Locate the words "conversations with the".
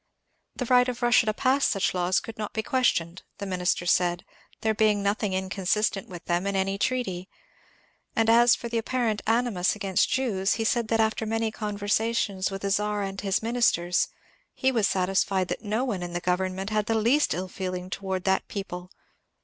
11.51-12.71